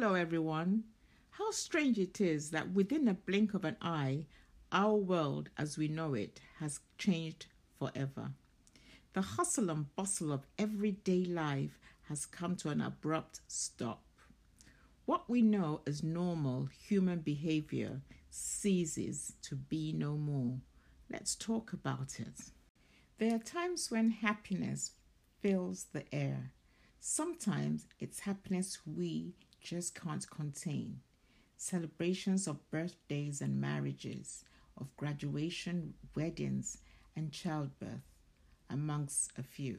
Hello, 0.00 0.14
everyone. 0.14 0.84
How 1.32 1.50
strange 1.50 1.98
it 1.98 2.22
is 2.22 2.52
that 2.52 2.72
within 2.72 3.06
a 3.06 3.12
blink 3.12 3.52
of 3.52 3.66
an 3.66 3.76
eye, 3.82 4.24
our 4.72 4.94
world 4.94 5.50
as 5.58 5.76
we 5.76 5.88
know 5.88 6.14
it 6.14 6.40
has 6.58 6.80
changed 6.96 7.44
forever. 7.78 8.30
The 9.12 9.20
hustle 9.20 9.68
and 9.68 9.94
bustle 9.96 10.32
of 10.32 10.46
everyday 10.58 11.26
life 11.26 11.78
has 12.08 12.24
come 12.24 12.56
to 12.56 12.70
an 12.70 12.80
abrupt 12.80 13.40
stop. 13.46 14.02
What 15.04 15.28
we 15.28 15.42
know 15.42 15.82
as 15.86 16.02
normal 16.02 16.70
human 16.88 17.18
behavior 17.18 18.00
ceases 18.30 19.34
to 19.42 19.54
be 19.54 19.92
no 19.92 20.16
more. 20.16 20.60
Let's 21.12 21.34
talk 21.34 21.74
about 21.74 22.18
it. 22.18 22.40
There 23.18 23.34
are 23.34 23.38
times 23.38 23.90
when 23.90 24.12
happiness 24.12 24.92
fills 25.42 25.88
the 25.92 26.04
air. 26.10 26.52
Sometimes 27.00 27.86
it's 27.98 28.20
happiness 28.20 28.78
we 28.86 29.34
just 29.60 29.94
can't 29.94 30.28
contain. 30.30 31.00
Celebrations 31.56 32.46
of 32.46 32.70
birthdays 32.70 33.40
and 33.40 33.60
marriages, 33.60 34.44
of 34.78 34.96
graduation, 34.96 35.94
weddings, 36.14 36.78
and 37.14 37.32
childbirth, 37.32 38.14
amongst 38.70 39.32
a 39.38 39.42
few. 39.42 39.78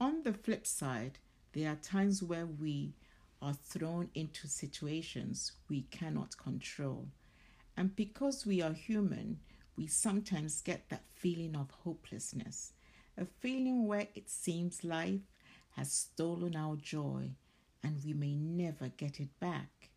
On 0.00 0.22
the 0.22 0.32
flip 0.32 0.66
side, 0.66 1.18
there 1.52 1.72
are 1.72 1.76
times 1.76 2.22
where 2.22 2.46
we 2.46 2.94
are 3.42 3.54
thrown 3.54 4.10
into 4.14 4.46
situations 4.46 5.52
we 5.68 5.82
cannot 5.90 6.36
control. 6.36 7.08
And 7.76 7.94
because 7.96 8.46
we 8.46 8.62
are 8.62 8.72
human, 8.72 9.40
we 9.76 9.86
sometimes 9.86 10.60
get 10.60 10.88
that 10.88 11.04
feeling 11.14 11.56
of 11.56 11.70
hopelessness, 11.70 12.72
a 13.16 13.24
feeling 13.40 13.86
where 13.86 14.08
it 14.14 14.28
seems 14.28 14.84
life 14.84 15.20
has 15.76 15.92
stolen 15.92 16.56
our 16.56 16.76
joy 16.76 17.30
and 17.82 18.02
we 18.04 18.12
may 18.12 18.34
never 18.68 18.92
get 18.98 19.18
it 19.18 19.40
back. 19.40 19.88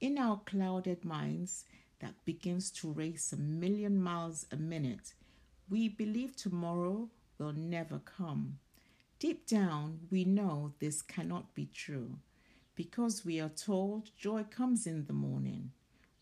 In 0.00 0.18
our 0.18 0.40
clouded 0.44 1.04
minds 1.04 1.64
that 2.00 2.24
begins 2.24 2.72
to 2.72 2.90
race 2.90 3.32
a 3.32 3.36
million 3.36 4.02
miles 4.02 4.46
a 4.50 4.56
minute, 4.56 5.14
we 5.68 5.88
believe 5.88 6.34
tomorrow 6.34 7.08
will 7.38 7.52
never 7.52 8.00
come. 8.00 8.58
Deep 9.20 9.46
down, 9.46 10.00
we 10.10 10.24
know 10.24 10.72
this 10.80 11.02
cannot 11.02 11.54
be 11.54 11.66
true 11.72 12.16
because 12.74 13.24
we 13.24 13.38
are 13.38 13.50
told 13.50 14.10
joy 14.16 14.42
comes 14.42 14.88
in 14.88 15.06
the 15.06 15.12
morning. 15.12 15.70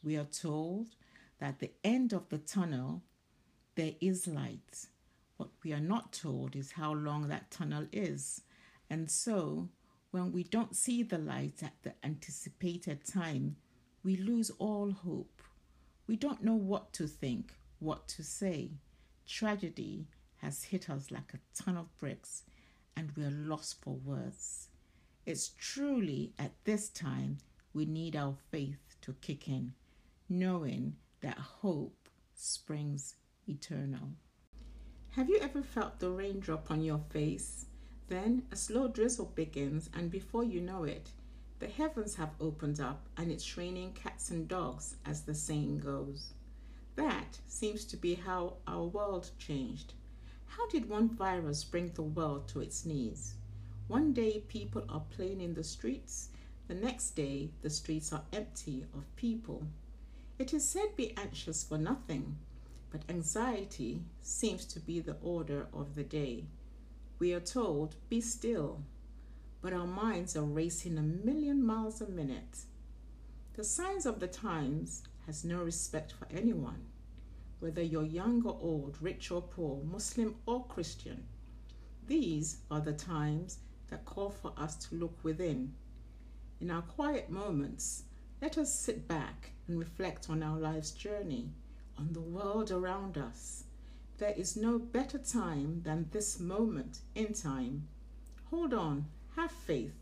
We 0.03 0.17
are 0.17 0.25
told 0.25 0.89
that 1.39 1.59
the 1.59 1.71
end 1.83 2.13
of 2.13 2.29
the 2.29 2.39
tunnel 2.39 3.03
there 3.77 3.95
is 4.03 4.27
light. 4.27 4.89
What 5.39 5.51
we 5.65 5.73
are 5.73 5.89
not 5.95 6.13
told 6.13 6.55
is 6.55 6.73
how 6.73 6.93
long 6.93 7.29
that 7.29 7.51
tunnel 7.51 7.87
is. 7.93 8.43
And 8.91 9.11
so, 9.11 9.71
when 10.11 10.33
we 10.33 10.43
don't 10.43 10.75
see 10.75 11.03
the 11.03 11.19
light 11.19 11.63
at 11.63 11.75
the 11.83 11.95
anticipated 12.03 13.05
time, 13.05 13.57
we 14.03 14.17
lose 14.17 14.51
all 14.59 14.91
hope. 14.91 15.43
We 16.07 16.17
don't 16.17 16.43
know 16.43 16.55
what 16.55 16.93
to 16.95 17.07
think, 17.07 17.55
what 17.79 18.09
to 18.09 18.23
say. 18.25 18.71
Tragedy 19.27 20.07
has 20.37 20.65
hit 20.65 20.89
us 20.89 21.11
like 21.11 21.35
a 21.35 21.63
ton 21.63 21.77
of 21.77 21.97
bricks, 21.99 22.45
and 22.97 23.13
we're 23.17 23.31
lost 23.31 23.83
for 23.83 23.95
words. 23.97 24.69
It's 25.27 25.51
truly 25.59 26.33
at 26.39 26.53
this 26.65 26.89
time 26.89 27.39
we 27.75 27.85
need 27.85 28.17
our 28.17 28.37
faith 28.51 28.97
to 29.03 29.13
kick 29.21 29.49
in, 29.49 29.75
knowing 30.29 30.97
that 31.21 31.39
hope 31.39 32.09
springs 32.35 33.17
eternal. 33.47 34.13
Have 35.11 35.29
you 35.29 35.39
ever 35.41 35.63
felt 35.63 35.99
the 35.99 36.11
raindrop 36.11 36.71
on 36.71 36.83
your 36.83 37.01
face? 37.11 37.67
Then 38.09 38.45
a 38.51 38.57
slow 38.57 38.89
drizzle 38.89 39.33
begins, 39.35 39.91
and 39.95 40.11
before 40.11 40.43
you 40.43 40.61
know 40.61 40.85
it, 40.85 41.11
the 41.59 41.69
heavens 41.69 42.15
have 42.15 42.31
opened 42.41 42.81
up 42.81 43.07
and 43.17 43.31
it's 43.31 43.57
raining 43.57 43.93
cats 43.93 44.31
and 44.31 44.49
dogs, 44.49 44.97
as 45.05 45.23
the 45.23 45.35
saying 45.35 45.81
goes. 45.81 46.33
That 46.95 47.39
seems 47.47 47.85
to 47.85 47.97
be 47.97 48.15
how 48.15 48.55
our 48.67 48.85
world 48.85 49.31
changed. 49.39 49.93
How 50.47 50.69
did 50.69 50.89
one 50.89 51.09
virus 51.09 51.65
bring 51.65 51.93
the 51.93 52.03
world 52.03 52.49
to 52.49 52.61
its 52.61 52.87
knees? 52.87 53.35
One 53.89 54.13
day 54.13 54.43
people 54.49 54.85
are 54.89 55.05
playing 55.11 55.41
in 55.41 55.55
the 55.55 55.65
streets, 55.65 56.31
the 56.67 56.75
next 56.75 57.11
day 57.11 57.51
the 57.63 57.71
streets 57.71 58.13
are 58.13 58.25
empty 58.33 58.85
of 58.95 59.17
people. 59.17 59.67
It 60.39 60.53
is 60.55 60.69
said 60.69 60.97
be 60.97 61.17
anxious 61.17 61.65
for 61.65 61.79
nothing, 61.79 62.37
but 62.91 63.03
anxiety 63.09 64.03
seems 64.23 64.65
to 64.67 64.81
be 64.81 65.01
the 65.01 65.17
order 65.23 65.67
of 65.73 65.95
the 65.95 66.05
day. 66.05 66.45
We 67.19 67.33
are 67.33 67.41
told, 67.41 67.97
be 68.09 68.21
still, 68.21 68.85
but 69.61 69.73
our 69.73 69.87
minds 69.87 70.37
are 70.37 70.45
racing 70.45 70.99
a 70.99 71.03
million 71.03 71.65
miles 71.65 72.01
a 72.01 72.09
minute. 72.09 72.59
The 73.55 73.65
signs 73.65 74.07
of 74.07 74.21
the 74.21 74.29
times 74.29 75.03
has 75.27 75.45
no 75.45 75.63
respect 75.63 76.13
for 76.13 76.29
anyone, 76.31 76.87
whether 77.59 77.83
you're 77.83 78.05
young 78.05 78.47
or 78.47 78.57
old, 78.61 78.97
rich 79.01 79.33
or 79.33 79.43
poor, 79.43 79.83
Muslim 79.83 80.37
or 80.47 80.65
Christian. 80.67 81.27
These 82.07 82.59
are 82.71 82.81
the 82.81 82.93
times 82.93 83.59
that 83.89 84.05
call 84.05 84.31
for 84.31 84.53
us 84.57 84.77
to 84.77 84.95
look 84.95 85.19
within. 85.25 85.75
In 86.61 86.71
our 86.71 86.83
quiet 86.83 87.31
moments, 87.31 88.05
let 88.41 88.59
us 88.59 88.73
sit 88.73 89.09
back 89.09 89.51
and 89.67 89.79
reflect 89.79 90.31
on 90.31 90.43
our 90.43 90.57
life's 90.57 90.93
journey 90.93 91.51
on 91.99 92.13
the 92.13 92.21
world 92.21 92.71
around 92.71 93.19
us. 93.19 93.65
There 94.19 94.35
is 94.37 94.57
no 94.57 94.81
better 94.81 95.19
time 95.19 95.83
than 95.85 96.09
this 96.11 96.41
moment 96.41 96.99
in 97.15 97.35
time. 97.35 97.87
Hold 98.51 98.75
on, 98.75 99.07
have 99.37 99.53
faith. 99.53 99.95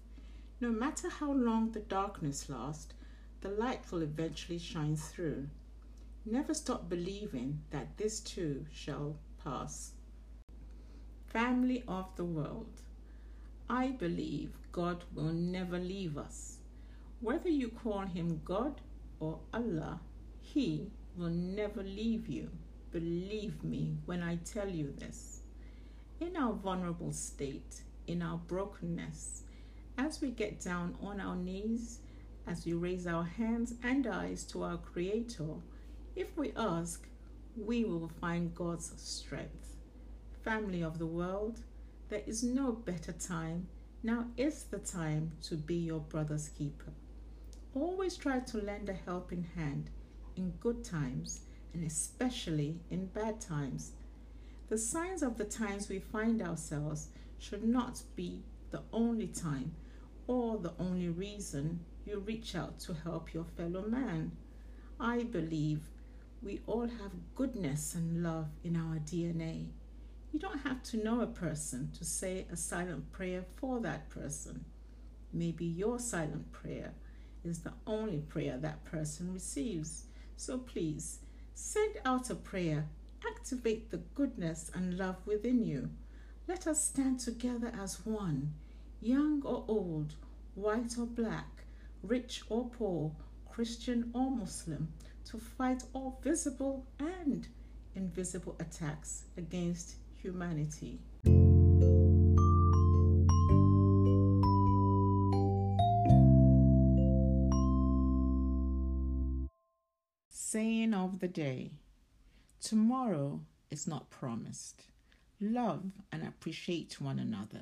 No 0.59 0.71
matter 0.71 1.11
how 1.11 1.33
long 1.33 1.73
the 1.73 1.81
darkness 1.81 2.49
lasts, 2.49 2.95
the 3.43 3.51
light 3.51 3.93
will 3.93 4.01
eventually 4.01 4.59
shine 4.59 4.97
through. 4.97 5.49
Never 6.25 6.55
stop 6.55 6.89
believing 6.89 7.61
that 7.71 7.99
this 7.99 8.21
too 8.21 8.65
shall 8.73 9.17
pass. 9.45 9.93
Family 11.27 11.85
of 11.87 12.07
the 12.17 12.25
world, 12.25 12.81
I 13.69 13.89
believe 13.89 14.57
God 14.73 15.05
will 15.15 15.35
never 15.35 15.79
leave 15.79 16.17
us. 16.17 16.57
Whether 17.21 17.51
you 17.51 17.69
call 17.69 18.01
him 18.01 18.41
God 18.47 18.81
or 19.21 19.41
Allah, 19.53 20.01
he 20.41 20.91
will 21.19 21.29
never 21.29 21.83
leave 21.83 22.29
you. 22.29 22.49
Believe 22.93 23.63
me 23.65 23.99
when 24.07 24.23
I 24.23 24.37
tell 24.37 24.69
you 24.69 24.93
this. 24.97 25.41
In 26.21 26.37
our 26.37 26.53
vulnerable 26.53 27.13
state, 27.13 27.83
in 28.07 28.23
our 28.23 28.39
brokenness, 28.39 29.43
as 29.99 30.21
we 30.21 30.31
get 30.31 30.61
down 30.61 30.97
on 31.03 31.21
our 31.21 31.37
knees, 31.37 32.01
as 32.47 32.65
we 32.65 32.75
raise 32.75 33.07
our 33.07 33.25
hands 33.25 33.75
and 33.83 34.07
eyes 34.07 34.45
to 34.45 34.63
our 34.63 34.79
Creator, 34.79 35.57
if 36.15 36.37
we 36.37 36.53
ask, 36.57 37.07
we 37.57 37.85
will 37.85 38.11
find 38.21 38.55
God's 38.55 38.93
strength. 38.97 39.77
Family 40.45 40.83
of 40.83 40.99
the 40.99 41.07
world, 41.07 41.61
there 42.09 42.23
is 42.27 42.45
no 42.45 42.73
better 42.73 43.13
time. 43.13 43.67
Now 44.03 44.27
is 44.37 44.65
the 44.65 44.79
time 44.79 45.33
to 45.43 45.57
be 45.57 45.75
your 45.75 46.01
brother's 46.01 46.49
keeper. 46.51 46.93
Always 47.75 48.17
try 48.17 48.39
to 48.39 48.59
lend 48.59 48.89
a 48.89 48.95
helping 48.95 49.47
hand 49.57 49.91
in 50.37 50.53
good 50.61 50.85
times 50.85 51.41
and 51.77 51.87
especially 51.87 52.81
in 52.91 53.05
bad 53.07 53.39
times. 53.39 53.93
The 54.71 54.79
signs 54.79 55.23
of 55.23 55.37
the 55.37 55.45
times 55.45 55.91
we 55.91 55.99
find 55.99 56.41
ourselves 56.41 57.09
should 57.39 57.65
not 57.65 58.03
be 58.17 58.43
the 58.71 58.81
only 58.95 59.27
time 59.27 59.75
or 60.27 60.57
the 60.57 60.73
only 60.79 61.11
reason 61.11 61.81
you 62.07 62.21
reach 62.21 62.55
out 62.55 62.81
to 62.81 62.95
help 62.95 63.35
your 63.35 63.45
fellow 63.45 63.83
man. 63.83 64.33
I 64.99 65.25
believe 65.25 65.83
we 66.43 66.61
all 66.67 66.89
have 66.89 67.35
goodness 67.35 67.95
and 67.95 68.23
love 68.23 68.49
in 68.65 68.75
our 68.75 68.97
DNA. 68.97 69.69
You 70.33 70.41
don't 70.41 70.61
have 70.61 70.83
to 70.85 70.97
know 70.97 71.21
a 71.21 71.27
person 71.27 71.91
to 71.99 72.05
say 72.07 72.47
a 72.51 72.57
silent 72.57 73.13
prayer 73.13 73.45
for 73.57 73.81
that 73.81 74.09
person. 74.09 74.65
Maybe 75.31 75.67
your 75.67 75.99
silent 75.99 76.51
prayer 76.53 76.95
is 77.45 77.59
the 77.59 77.75
only 77.87 78.21
prayer 78.21 78.57
that 78.57 78.85
person 78.87 79.35
receives. 79.35 80.07
So 80.37 80.59
please 80.59 81.21
send 81.57 81.97
out 82.05 82.29
a 82.29 82.35
prayer, 82.35 82.87
activate 83.27 83.91
the 83.91 83.97
goodness 84.15 84.71
and 84.75 84.99
love 84.99 85.17
within 85.25 85.65
you. 85.65 85.89
Let 86.47 86.67
us 86.67 86.85
stand 86.85 87.19
together 87.19 87.73
as 87.83 88.05
one, 88.05 88.53
young 89.01 89.43
or 89.43 89.65
old, 89.67 90.15
white 90.55 90.99
or 90.99 91.07
black, 91.07 91.65
rich 92.03 92.43
or 92.51 92.69
poor, 92.69 93.11
Christian 93.51 94.11
or 94.13 94.31
Muslim, 94.31 94.93
to 95.31 95.39
fight 95.39 95.83
all 95.95 96.21
visible 96.23 96.85
and 97.01 97.49
invisible 97.95 98.55
attacks 98.61 99.25
against 99.39 99.97
humanity. 100.23 101.01
Saying 110.57 110.95
of 110.95 111.19
the 111.19 111.29
day 111.29 111.73
Tomorrow 112.63 113.43
is 113.71 113.87
not 113.87 114.09
promised. 114.09 114.85
Love 115.39 115.93
and 116.11 116.27
appreciate 116.27 116.99
one 116.99 117.19
another. 117.19 117.61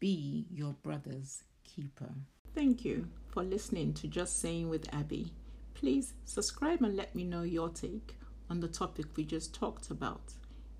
Be 0.00 0.46
your 0.50 0.72
brother's 0.82 1.44
keeper. 1.62 2.14
Thank 2.54 2.86
you 2.86 3.08
for 3.28 3.42
listening 3.42 3.92
to 3.92 4.08
Just 4.08 4.40
Saying 4.40 4.70
with 4.70 4.88
Abby. 4.94 5.30
Please 5.74 6.14
subscribe 6.24 6.80
and 6.80 6.96
let 6.96 7.14
me 7.14 7.22
know 7.22 7.42
your 7.42 7.68
take 7.68 8.16
on 8.48 8.60
the 8.60 8.68
topic 8.68 9.14
we 9.14 9.26
just 9.26 9.54
talked 9.54 9.90
about. 9.90 10.32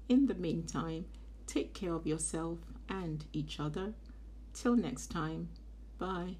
In 0.09 0.25
the 0.25 0.37
meantime, 0.37 1.05
take 1.47 1.75
care 1.75 1.93
of 1.93 2.07
yourself 2.07 2.61
and 2.89 3.27
each 3.35 3.61
other. 3.61 3.93
Till 4.55 4.75
next 4.75 5.09
time, 5.09 5.51
bye. 5.99 6.37